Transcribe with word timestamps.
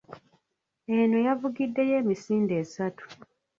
Eno 0.97 1.17
yavugiddeyo 1.27 1.93
emisinde 2.01 2.53
esatu. 2.63 3.03